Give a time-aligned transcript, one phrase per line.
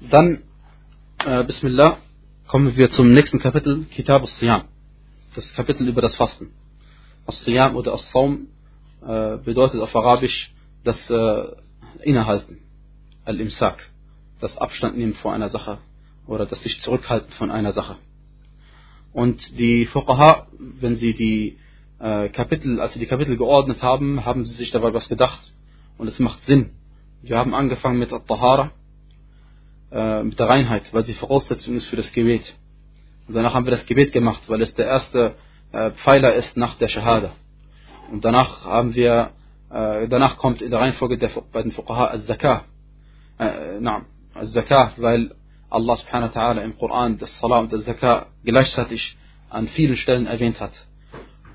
[0.00, 0.44] Dann,
[1.26, 1.98] äh, Bismillah,
[2.46, 4.68] kommen wir zum nächsten Kapitel, Kitab al-Siyam.
[5.34, 6.52] Das Kapitel über das Fasten.
[7.26, 8.46] As-Siyam oder As-Saum
[9.02, 11.48] äh, bedeutet auf Arabisch das äh,
[12.04, 12.60] Innehalten,
[13.24, 13.90] Al-Imsak,
[14.38, 15.78] das Abstand nehmen vor einer Sache
[16.28, 17.96] oder das sich zurückhalten von einer Sache.
[19.12, 21.58] Und die Fuqaha, wenn sie die
[21.98, 25.40] äh, Kapitel, als sie die Kapitel geordnet haben, haben sie sich dabei was gedacht.
[25.96, 26.70] Und es macht Sinn.
[27.20, 28.70] Wir haben angefangen mit At-Tahara,
[29.90, 32.54] äh, mit der Reinheit, weil sie Voraussetzung ist für das Gebet.
[33.26, 35.34] Und danach haben wir das Gebet gemacht, weil es der erste
[35.72, 37.32] äh, Pfeiler ist nach der Shahada.
[38.10, 39.30] Und danach haben wir,
[39.70, 42.64] äh, danach kommt in der Reihenfolge der, bei den Fuqaha Al-Zakah.
[43.38, 45.34] Äh, na, Al-Zakah, weil
[45.70, 49.16] Allah subhanahu wa ta'ala im Koran das Salah und das Zakah gleichzeitig
[49.50, 50.72] an vielen Stellen erwähnt hat.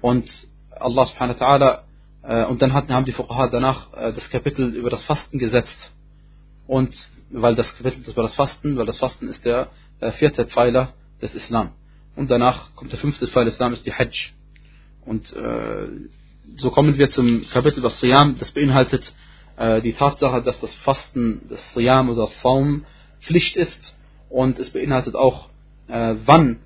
[0.02, 0.30] Und
[0.70, 1.80] Allah subhanahu wa ta'ala,
[2.24, 5.92] äh, und dann hatten, haben die Fuqaha danach äh, das Kapitel über das Fasten gesetzt.
[6.68, 6.94] Und
[7.30, 9.70] weil das Kapitel über das Fasten, weil das Fasten ist der
[10.00, 11.72] äh, vierte Pfeiler des Islam.
[12.16, 14.34] Und danach kommt der fünfte Pfeiler des Islam, ist die Hajj.
[15.06, 15.88] Und äh,
[16.58, 18.38] so kommen wir zum Kapitel über Siyam.
[18.40, 19.14] Das beinhaltet
[19.58, 22.86] äh, die Tatsache, dass das Fasten, das Siyam oder das Saum
[23.22, 23.96] Pflicht ist.
[24.30, 25.50] Und es beinhaltet auch,
[25.88, 26.60] äh, wann,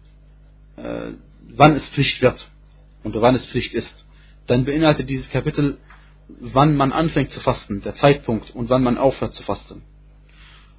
[0.75, 1.11] äh,
[1.55, 2.49] wann es Pflicht wird
[3.03, 4.05] und wann es Pflicht ist.
[4.47, 5.77] Dann beinhaltet dieses Kapitel,
[6.27, 9.81] wann man anfängt zu fasten, der Zeitpunkt und wann man aufhört zu fasten.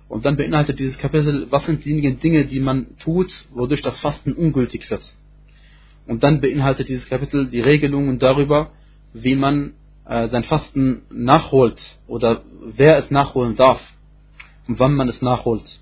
[0.08, 4.32] Und dann beinhaltet dieses Kapitel, was sind diejenigen Dinge, die man tut, wodurch das Fasten
[4.32, 5.02] ungültig wird.
[6.06, 8.70] Und dann beinhaltet dieses Kapitel die Regelungen darüber,
[9.12, 9.74] wie man
[10.06, 13.80] äh, sein Fasten nachholt oder wer es nachholen darf
[14.66, 15.80] und wann man es nachholt.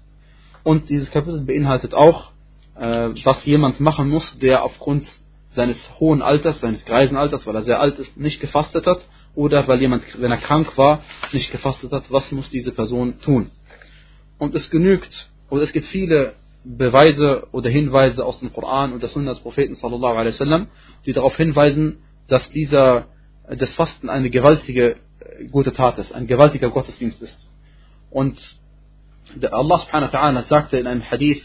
[0.64, 2.32] Und dieses Kapitel beinhaltet auch,
[2.74, 5.06] äh, was jemand machen muss, der aufgrund
[5.50, 9.00] seines hohen Alters, seines greisen Alters, weil er sehr alt ist, nicht gefastet hat
[9.36, 13.50] oder weil jemand, wenn er krank war, nicht gefastet hat, was muss diese Person tun?
[14.38, 16.34] Und es genügt, oder es gibt viele
[16.64, 20.66] Beweise oder Hinweise aus dem Koran und der Sunna des Propheten sallallahu alaihi wasallam,
[21.04, 21.98] die darauf hinweisen,
[22.28, 23.06] dass dieser,
[23.48, 24.96] das Fasten eine gewaltige
[25.50, 27.48] gute Tat ist, ein gewaltiger Gottesdienst ist.
[28.10, 28.40] Und
[29.50, 31.42] Allah subhanahu wa ta'ala sagte in einem Hadith,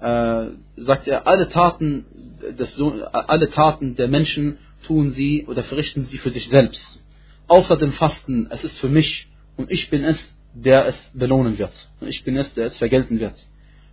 [0.00, 2.04] äh, sagt er, alle Taten,
[2.58, 2.80] des,
[3.12, 7.00] alle Taten der Menschen tun sie oder verrichten sie für sich selbst.
[7.46, 10.18] Außer dem Fasten, es ist für mich und ich bin es,
[10.53, 11.73] der es belohnen wird.
[11.99, 13.35] Und ich bin es, der es vergelten wird.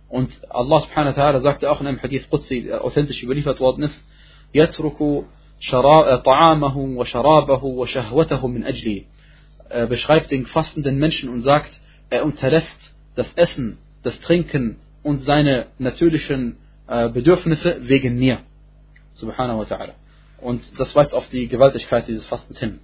[0.09, 3.83] Und Allah subhanahu wa ta'ala sagte auch in einem Hadith Qudsi, der authentisch überliefert worden
[3.83, 3.95] ist,
[4.55, 5.25] يترك
[6.25, 9.05] طعامه وشرابه وشهوته من أجلي.
[9.69, 11.71] Er beschreibt den fastenden Menschen und sagt,
[12.09, 12.79] er unterlässt
[13.15, 18.39] das Essen, das Trinken und seine natürlichen äh, Bedürfnisse wegen mir.
[19.13, 19.93] Subhanahu wa ta'ala.
[20.39, 22.79] Und das weist auf die Gewaltigkeit dieses Fastens hin.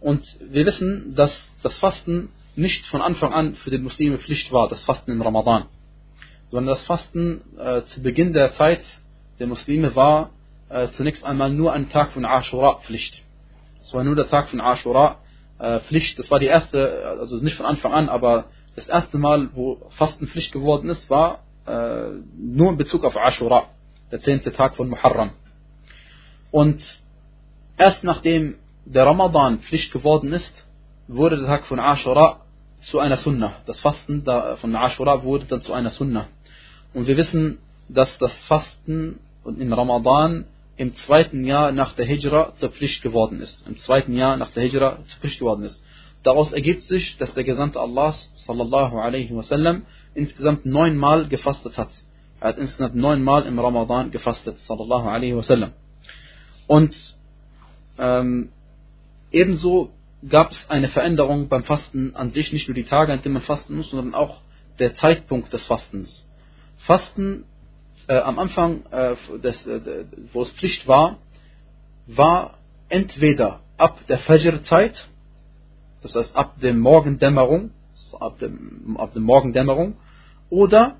[0.00, 1.32] Und wir wissen, dass
[1.62, 5.65] das Fasten nicht von Anfang an für den Muslime Pflicht war, das Fasten im Ramadan.
[6.49, 8.81] Sondern das Fasten äh, zu Beginn der Zeit
[9.39, 10.31] der Muslime war
[10.69, 13.23] äh, zunächst einmal nur ein Tag von Ashura Pflicht.
[13.81, 15.19] Es war nur der Tag von Ashura
[15.59, 16.17] äh, Pflicht.
[16.17, 18.45] Das war die erste, also nicht von Anfang an, aber
[18.75, 23.69] das erste Mal, wo Fasten Pflicht geworden ist, war äh, nur in Bezug auf Ashura,
[24.11, 25.31] der zehnte Tag von Muharram.
[26.51, 26.81] Und
[27.77, 30.65] erst nachdem der Ramadan Pflicht geworden ist,
[31.07, 32.46] wurde der Tag von Ashura
[32.81, 33.55] zu einer Sunnah.
[33.65, 36.27] Das Fasten von Ashura wurde dann zu einer Sunnah.
[36.93, 40.45] Und wir wissen, dass das Fasten im Ramadan
[40.77, 43.65] im zweiten Jahr nach der Hijra zur Pflicht geworden ist.
[43.67, 45.81] Im zweiten Jahr nach der Hijra zur Pflicht geworden ist.
[46.23, 49.83] Daraus ergibt sich, dass der Gesandte Allahs sallallahu alaihi wasallam
[50.13, 51.89] insgesamt neunmal gefastet hat.
[52.39, 55.71] Er hat insgesamt neunmal im Ramadan gefastet, sallallahu alaihi wasallam.
[56.67, 56.95] Und
[57.97, 58.49] ähm,
[59.31, 59.91] ebenso
[60.27, 63.43] gab es eine Veränderung beim Fasten an sich, nicht nur die Tage, an denen man
[63.43, 64.41] fasten muss, sondern auch
[64.79, 66.27] der Zeitpunkt des Fastens.
[66.77, 67.45] Fasten
[68.07, 71.19] äh, am Anfang, äh, des, äh, wo es Pflicht war,
[72.07, 72.57] war
[72.89, 75.07] entweder ab der Fajr-Zeit,
[76.01, 77.71] das heißt ab der Morgendämmerung,
[78.19, 79.97] ab dem, ab der Morgendämmerung,
[80.49, 80.97] oder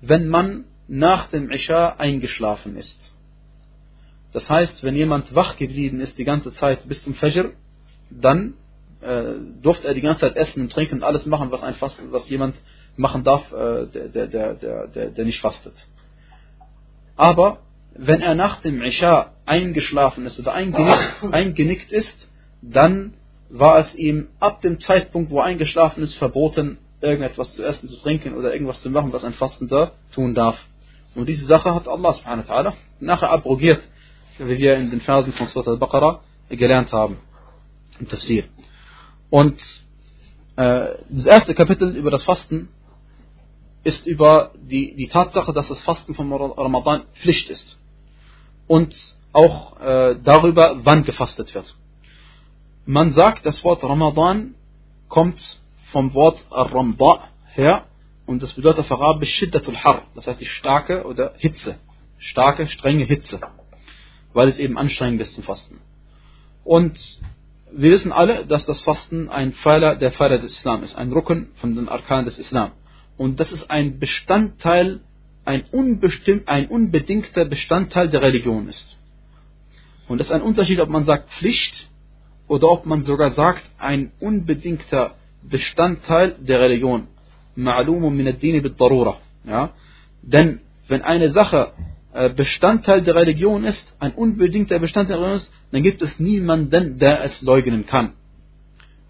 [0.00, 2.98] wenn man nach dem Isha eingeschlafen ist.
[4.32, 7.52] Das heißt, wenn jemand wach geblieben ist die ganze Zeit bis zum Fajr,
[8.20, 8.54] dann
[9.02, 12.12] äh, durfte er die ganze Zeit essen und trinken und alles machen, was ein Fasten,
[12.12, 12.54] was jemand
[12.96, 15.74] machen darf, äh, der, der, der, der, der nicht fastet.
[17.16, 17.58] Aber
[17.94, 22.28] wenn er nach dem Isha eingeschlafen ist oder eingenickt, eingenickt ist,
[22.62, 23.14] dann
[23.50, 27.96] war es ihm ab dem Zeitpunkt, wo er eingeschlafen ist, verboten, irgendetwas zu essen, zu
[27.96, 30.56] trinken oder irgendwas zu machen, was ein Fastender tun darf.
[31.14, 33.82] Und diese Sache hat Allah subhanahu wa ta'ala nachher abrogiert,
[34.38, 37.18] wie wir in den Versen von Surat al-Baqarah gelernt haben
[38.02, 38.44] im Tafsir.
[39.30, 39.58] Und
[40.56, 42.68] äh, das erste Kapitel über das Fasten
[43.84, 47.78] ist über die, die Tatsache, dass das Fasten vom Ramadan Pflicht ist.
[48.66, 48.94] Und
[49.32, 51.74] auch äh, darüber, wann gefastet wird.
[52.84, 54.54] Man sagt, das Wort Ramadan
[55.08, 55.40] kommt
[55.92, 57.86] vom Wort Ramda her
[58.26, 61.78] und das bedeutet auf Arabisch Shiddatul Har, das heißt die starke oder Hitze,
[62.18, 63.40] starke, strenge Hitze,
[64.32, 65.80] weil es eben anstrengend ist zum Fasten.
[66.64, 66.98] Und
[67.74, 71.48] wir wissen alle, dass das Fasten ein Pfeiler der Pfeiler des Islam ist, ein Rücken
[71.56, 72.72] von den Arkanen des Islam.
[73.16, 75.00] Und das ist ein Bestandteil,
[75.44, 78.96] ein, unbestimmt, ein unbedingter Bestandteil der Religion ist.
[80.08, 81.88] Und das ist ein Unterschied, ob man sagt Pflicht
[82.48, 87.08] oder ob man sogar sagt, ein unbedingter Bestandteil der Religion.
[87.56, 89.18] Ma'lumun min ad-dini bid-darura.
[89.44, 89.70] Ja?
[90.22, 91.72] Denn wenn eine Sache
[92.36, 97.24] Bestandteil der Religion ist, ein unbedingter Bestandteil der Religion ist, dann gibt es niemanden, der
[97.24, 98.12] es leugnen kann.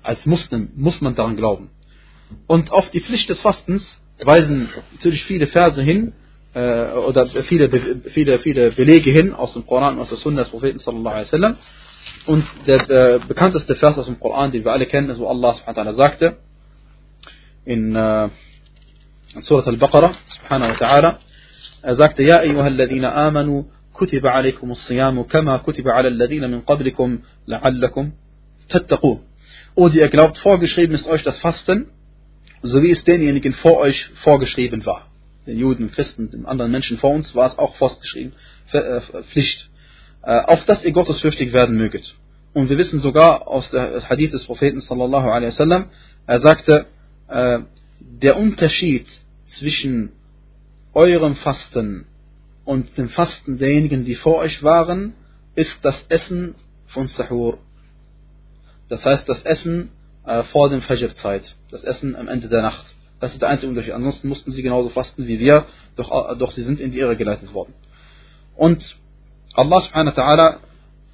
[0.03, 1.71] Als Muslim muss man daran glauben.
[2.47, 6.13] Und auf die Pflicht des Fastens weisen natürlich viele Verse hin,
[6.55, 7.71] äh, oder viele,
[8.11, 11.27] viele, viele Belege hin aus dem Koran und aus der Sunna des Propheten sallallahu alaihi
[11.27, 11.57] wasallam.
[12.27, 15.55] Und der, der bekannteste Vers aus dem Koran, den wir alle kennen, ist, wo Allah
[15.55, 16.37] subhanahu wa ta'ala sagte,
[17.65, 18.29] in, äh,
[19.35, 21.19] in Surah Al-Baqarah, subhanahu wa ta'ala,
[21.83, 28.13] er sagte, Ja, ayyuhalladhina amanu, kutiba alaykumus siyamu, kama kutiba ala alladhina min qablikum, la'allakum
[28.69, 29.21] tattaqun.
[29.75, 31.87] O, die ihr glaubt, vorgeschrieben ist euch das Fasten,
[32.63, 35.09] so wie es denjenigen vor euch vorgeschrieben war.
[35.47, 38.33] Den Juden, Christen, den anderen Menschen vor uns war es auch vorgeschrieben,
[38.71, 39.01] äh,
[39.31, 39.71] Pflicht.
[40.23, 42.15] Äh, auf dass ihr gottesfürchtig werden möget.
[42.53, 45.87] Und wir wissen sogar aus der äh, Hadith des Propheten sallallahu alaihi wasallam,
[46.27, 46.87] er sagte,
[47.99, 49.07] der Unterschied
[49.47, 50.13] zwischen
[50.94, 52.06] eurem Fasten
[52.66, 55.14] und dem Fasten derjenigen, die vor euch waren,
[55.56, 56.56] ist das Essen
[56.88, 57.60] von Sahur.
[58.90, 59.90] Das heißt, das Essen
[60.26, 62.86] äh, vor dem Fajr-Zeit, das Essen am Ende der Nacht.
[63.20, 63.94] Das ist der einzige Unterschied.
[63.94, 67.16] Ansonsten mussten sie genauso fasten wie wir, doch, äh, doch sie sind in die Irre
[67.16, 67.74] geleitet worden.
[68.56, 68.98] Und
[69.54, 70.58] Allah subhanahu wa ta'ala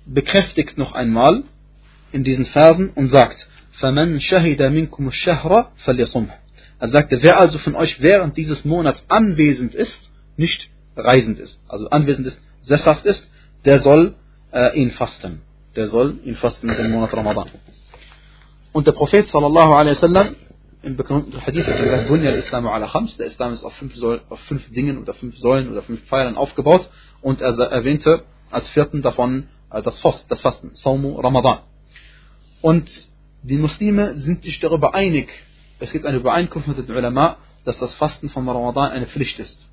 [0.05, 1.43] bekräftigt noch einmal
[2.11, 3.47] in diesen Versen und sagt,
[3.79, 6.31] فَمَنْ شَهِدَ مِنْكُمُ الشَّهْرَ فَلْيَصُمْهُ
[6.80, 10.00] er sagte, wer also von euch während dieses Monats anwesend ist,
[10.36, 13.28] nicht reisend ist, also anwesend ist, sesshaft ist,
[13.64, 14.14] der soll
[14.52, 15.42] äh, ihn fasten.
[15.74, 17.48] Der soll ihn fasten im Monat Ramadan.
[18.72, 20.36] Und der Prophet sallallahu alaihi wasallam
[20.82, 24.38] im bekannten Hadith hat Bunya al-Islam ala khams, der Islam ist auf fünf, Säulen, auf
[24.40, 26.88] fünf Dingen oder fünf Säulen oder fünf Pfeilern aufgebaut
[27.20, 31.60] und er erwähnte als vierten davon äh, das, Fast, das Fasten, Saumu Ramadan.
[32.62, 32.88] Und
[33.42, 35.28] die Muslime sind sich darüber einig,
[35.80, 39.68] es gibt eine Übereinkunft mit den Ulama, dass das Fasten von Ramadan eine Pflicht ist.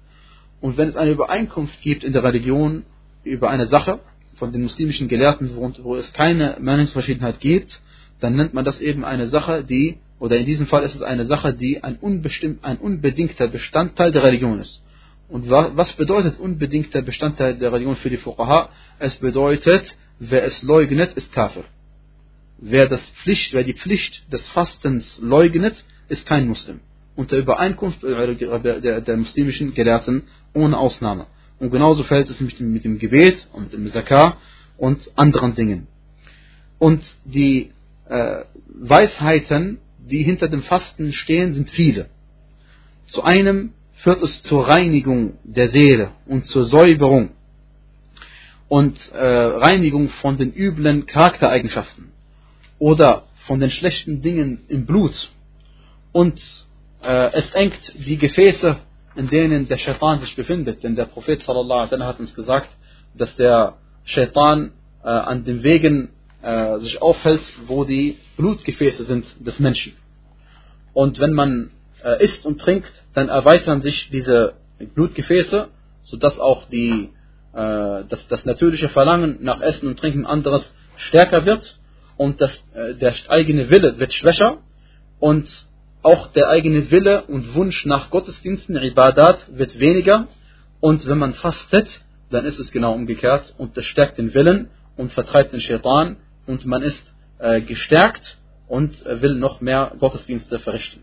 [0.62, 2.84] Und wenn es eine Übereinkunft gibt in der Religion
[3.24, 4.00] über eine Sache
[4.38, 7.80] von den muslimischen Gelehrten, wo, wo es keine Meinungsverschiedenheit gibt,
[8.20, 11.26] dann nennt man das eben eine Sache, die, oder in diesem Fall ist es eine
[11.26, 14.82] Sache, die ein, unbestimmt, ein unbedingter Bestandteil der Religion ist.
[15.28, 18.70] Und was bedeutet unbedingter Bestandteil der Religion für die Fuqaha?
[19.00, 21.64] Es bedeutet, wer es leugnet, ist Kafir.
[22.58, 25.76] Wer, das Pflicht, wer die Pflicht des Fastens leugnet,
[26.10, 26.80] ist kein Muslim.
[27.16, 30.24] Unter Übereinkunft der, der, muslimischen Gelehrten
[30.54, 31.28] ohne Ausnahme.
[31.60, 34.38] Und genauso fällt es mit dem, mit dem Gebet und dem Zakar
[34.78, 35.88] und anderen Dingen.
[36.78, 37.72] Und die
[38.10, 42.10] äh, Weisheiten, die hinter dem Fasten stehen, sind viele.
[43.08, 47.32] Zu einem führt es zur Reinigung der Seele und zur Säuberung
[48.68, 52.12] und äh, Reinigung von den üblen Charaktereigenschaften
[52.78, 55.32] oder von den schlechten Dingen im Blut
[56.16, 56.40] und
[57.04, 58.78] äh, es engt die Gefäße,
[59.18, 60.82] in denen der Shaitan sich befindet.
[60.82, 62.70] Denn der Prophet sallallahu alaihi hat uns gesagt,
[63.16, 63.74] dass der
[64.06, 64.72] Shaitan
[65.04, 69.92] äh, an den Wegen äh, sich aufhält, wo die Blutgefäße sind des Menschen.
[70.94, 74.54] Und wenn man äh, isst und trinkt, dann erweitern sich diese
[74.96, 75.68] Blutgefäße,
[76.04, 77.10] sodass auch die,
[77.52, 81.78] äh, das, das natürliche Verlangen nach Essen und Trinken anderes stärker wird
[82.16, 84.60] und das, äh, der eigene Wille wird schwächer
[85.20, 85.50] und
[86.06, 90.28] auch der eigene Wille und Wunsch nach Gottesdiensten, Ibadat, wird weniger.
[90.80, 91.88] Und wenn man fastet,
[92.30, 96.64] dann ist es genau umgekehrt und das stärkt den Willen und vertreibt den Shaitan und
[96.66, 101.02] man ist äh, gestärkt und will noch mehr Gottesdienste verrichten.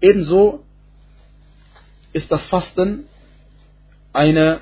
[0.00, 0.64] Ebenso
[2.12, 3.04] ist das Fasten
[4.12, 4.58] eine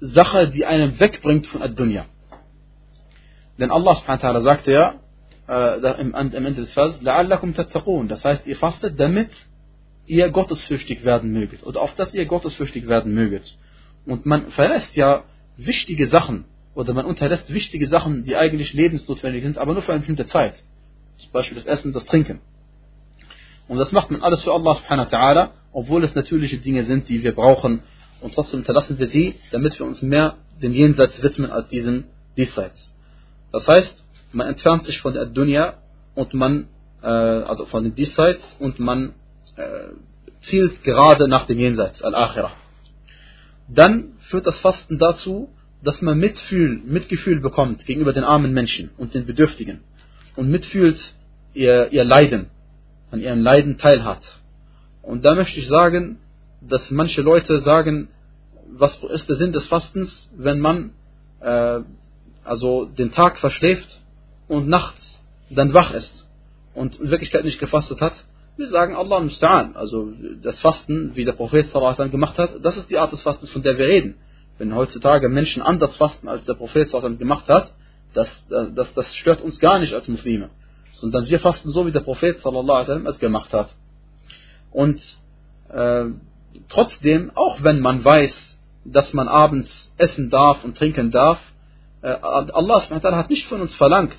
[0.00, 2.04] Sache, die einen wegbringt von Ad-Dunya.
[3.58, 4.94] Denn Allah subhanahu wa ta'ala sagte ja,
[5.47, 9.29] äh, im, am Ende des Verses, لَعَلَّكُمْ تَتَّقُونَ Das heißt, ihr fastet, damit
[10.05, 11.65] ihr gottesfürchtig werden möget.
[11.65, 13.57] Oder auf das ihr gottesfürchtig werden möget.
[14.05, 15.23] Und man verlässt ja
[15.57, 19.99] wichtige Sachen, oder man unterlässt wichtige Sachen, die eigentlich lebensnotwendig sind, aber nur für eine
[19.99, 20.55] bestimmte Zeit.
[21.17, 22.39] Zum Beispiel das Essen, das Trinken.
[23.67, 27.07] Und das macht man alles für Allah subhanahu wa ta'ala, obwohl es natürliche Dinge sind,
[27.09, 27.81] die wir brauchen.
[28.21, 32.91] Und trotzdem hinterlassen wir sie, damit wir uns mehr dem Jenseits widmen als diesem Diesseits.
[33.51, 34.02] Das heißt,
[34.34, 35.74] man entfernt sich von der Dunya
[36.14, 36.68] und man,
[37.02, 39.14] äh, also von dem Diesseits und man
[39.56, 39.94] äh,
[40.42, 42.52] zielt gerade nach dem Jenseits, Al-Akhirah.
[43.68, 45.48] Dann führt das Fasten dazu,
[45.82, 49.80] dass man Mitfühl, Mitgefühl bekommt gegenüber den armen Menschen und den Bedürftigen
[50.36, 50.98] und mitfühlt
[51.52, 52.50] ihr, ihr Leiden,
[53.10, 54.22] an ihrem Leiden teilhat.
[55.02, 56.18] Und da möchte ich sagen,
[56.60, 58.08] dass manche Leute sagen,
[58.66, 60.92] was ist der Sinn des Fastens, wenn man
[61.40, 61.80] äh,
[62.44, 64.00] also den Tag verschläft
[64.54, 65.20] und nachts
[65.50, 66.26] dann wach ist
[66.74, 68.14] und in Wirklichkeit nicht gefastet hat.
[68.56, 72.88] Wir sagen Allah musta'an, also das Fasten, wie der Prophet sallallahu gemacht hat, das ist
[72.88, 74.16] die Art des Fastens, von der wir reden.
[74.58, 77.72] Wenn heutzutage Menschen anders fasten, als der Prophet sallallahu gemacht hat,
[78.12, 80.50] das, das, das stört uns gar nicht als Muslime.
[80.92, 83.74] Sondern wir fasten so, wie der Prophet sallallahu es gemacht hat.
[84.70, 85.00] Und
[85.70, 86.04] äh,
[86.68, 91.40] trotzdem, auch wenn man weiß, dass man abends essen darf und trinken darf,
[92.02, 94.16] äh, Allah hat nicht von uns verlangt,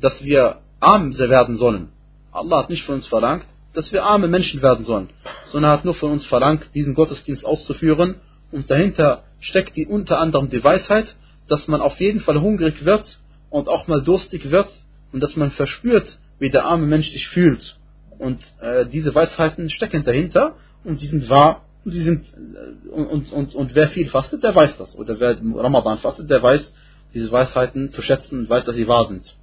[0.00, 1.88] dass wir arm werden sollen.
[2.32, 5.10] Allah hat nicht von uns verlangt, dass wir arme Menschen werden sollen,
[5.46, 8.16] sondern hat nur von uns verlangt, diesen Gottesdienst auszuführen.
[8.52, 11.14] Und dahinter steckt die unter anderem die Weisheit,
[11.48, 14.68] dass man auf jeden Fall hungrig wird und auch mal durstig wird
[15.12, 17.78] und dass man verspürt, wie der arme Mensch sich fühlt.
[18.18, 23.30] Und äh, diese Weisheiten stecken dahinter und die sind wahr und, die sind, äh, und,
[23.32, 24.96] und, und wer viel fastet, der weiß das.
[24.96, 26.72] Oder wer Ramadan fastet, der weiß
[27.14, 29.34] diese Weisheiten zu schätzen und weiß, dass sie wahr sind.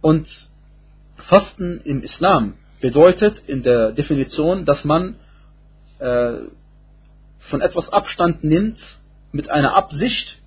[0.00, 0.28] Und
[1.16, 5.16] Fasten im Islam bedeutet in der Definition, dass man
[5.98, 6.32] äh,
[7.38, 8.78] von etwas Abstand nimmt
[9.32, 10.38] mit einer Absicht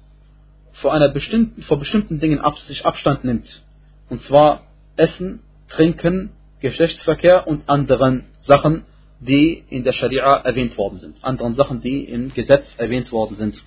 [0.74, 3.64] vor einer bestimmten, vor bestimmten Dingen Absicht Abstand nimmt.
[4.10, 4.62] Und zwar
[4.96, 8.84] Essen, Trinken, Geschlechtsverkehr und anderen Sachen,
[9.20, 11.24] die in der Scharia erwähnt worden sind.
[11.24, 13.64] Anderen Sachen, die im Gesetz erwähnt worden sind.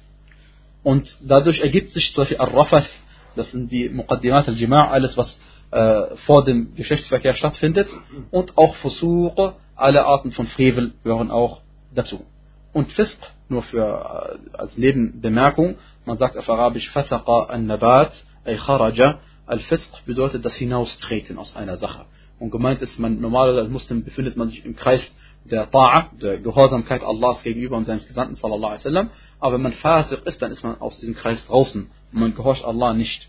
[0.82, 2.88] Und dadurch ergibt sich zum Beispiel Al-Rafath,
[3.34, 5.38] das sind die Muqaddimat al-Jima' alles was
[5.70, 7.88] äh, vor dem Geschlechtsverkehr stattfindet.
[8.30, 11.60] Und auch Fusuq, alle Arten von Frevel gehören auch
[11.94, 12.24] dazu.
[12.72, 13.18] Und Fisq,
[13.48, 18.12] nur für, äh, als Nebenbemerkung, man sagt auf Arabisch Fasaqa al-Nabat,
[18.44, 22.06] ay kharaja, al-Fisq bedeutet das Hinaustreten aus einer Sache.
[22.38, 27.02] Und gemeint ist, man normalerweise Muslim befindet man sich im Kreis der Ta'a, der Gehorsamkeit
[27.02, 29.10] Allahs gegenüber und seines Gesandten sallallahu alaihi wasallam.
[29.40, 32.64] Aber wenn man Fasiq ist, dann ist man aus diesem Kreis draußen und man gehorcht
[32.64, 33.28] Allah nicht.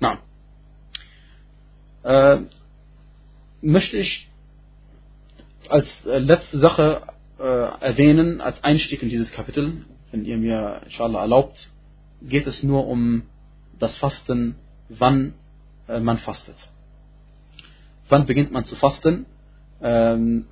[0.00, 0.20] Na,
[2.02, 2.38] äh,
[3.60, 4.28] möchte ich
[5.68, 7.02] als äh, letzte Sache
[7.38, 11.70] äh, erwähnen, als Einstieg in dieses Kapitel, wenn ihr mir inshallah erlaubt,
[12.22, 13.22] geht es nur um
[13.78, 14.56] das Fasten,
[14.88, 15.34] wann
[15.88, 16.56] äh, man fastet.
[18.08, 19.26] Wann beginnt man zu fasten?
[19.82, 20.46] Ähm,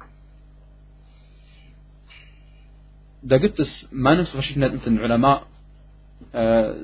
[3.23, 5.47] da gibt es Meinungsverschiedenheiten unter den Ulama,
[6.33, 6.75] äh,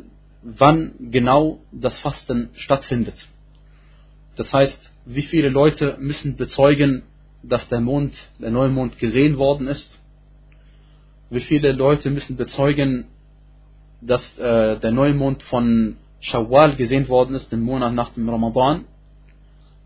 [0.42, 3.14] wann genau das Fasten stattfindet.
[4.36, 7.02] Das heißt, wie viele Leute müssen bezeugen,
[7.42, 9.98] dass der Mond, der Neumond gesehen worden ist?
[11.30, 13.06] Wie viele Leute müssen bezeugen,
[14.00, 18.84] dass äh, der Neumond von Shawwal gesehen worden ist, den Monat nach dem Ramadan?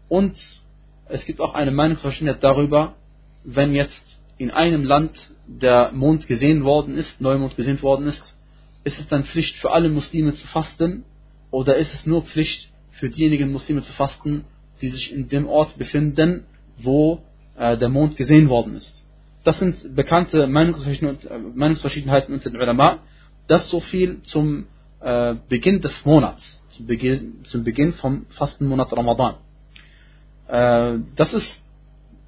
[0.09, 0.37] Und
[1.09, 2.95] es gibt auch eine Meinungsverschiedenheit darüber,
[3.45, 8.37] wenn jetzt in einem Land der Mond gesehen worden ist, Neumond gesehen worden ist,
[8.85, 11.05] ist es dann Pflicht für alle Muslime zu fasten
[11.51, 14.45] oder ist es nur Pflicht für diejenigen Muslime zu fasten,
[14.81, 16.45] die sich in dem Ort befinden,
[16.79, 17.23] wo
[17.57, 19.05] äh, der Mond gesehen worden ist.
[19.45, 22.99] Das sind bekannte Meinungsverschiedenheiten unter den Ulama.
[23.47, 24.67] Das so viel zum
[25.01, 29.37] äh, Beginn des Monats, zum Beginn, zum Beginn vom Fastenmonat Ramadan.
[30.49, 31.63] Äh, das ist,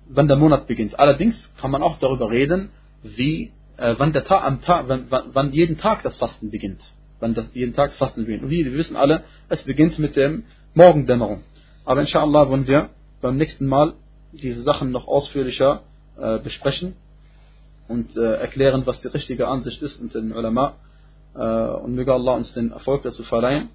[0.09, 0.99] wann der Monat beginnt.
[0.99, 2.71] Allerdings kann man auch darüber reden,
[3.03, 6.81] wie, äh, wann, der Tag, am Tag, wann, wann jeden Tag das Fasten beginnt.
[7.21, 8.45] Wann das jeden Tag Fasten beginnt.
[8.45, 10.45] Und wie, wir wissen alle, es beginnt mit dem
[10.79, 11.43] Morgendämmerung.
[11.85, 13.95] Aber inshallah wollen wir beim nächsten Mal
[14.31, 15.83] diese Sachen noch ausführlicher
[16.17, 16.95] äh, besprechen
[17.89, 20.75] und äh, erklären, was die richtige Ansicht ist unter den Ulama.
[21.35, 23.71] Äh, und möge Allah uns den Erfolg dazu verleihen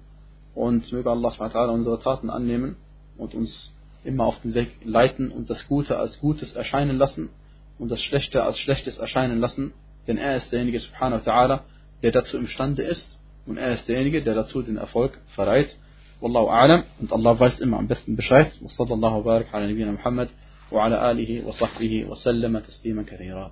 [0.54, 2.76] und möge Allah unsere Taten annehmen
[3.18, 3.70] und uns
[4.02, 7.28] immer auf den Weg leiten und das Gute als Gutes erscheinen lassen
[7.78, 9.74] und das Schlechte als Schlechtes erscheinen lassen.
[10.06, 11.60] Denn er ist derjenige, subhanahu wa ta'ala,
[12.02, 15.76] der dazu imstande ist und er ist derjenige, der dazu den Erfolg verleiht.
[16.21, 20.29] والله أعلم أنت الله weiß immer am besten Bescheid وصلى الله وبارك على نبينا محمد
[20.71, 23.47] وعلى آله وصحبه وسلم تسليما كثيرا